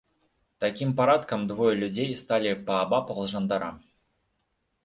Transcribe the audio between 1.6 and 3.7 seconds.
людзей сталі паабапал жандара.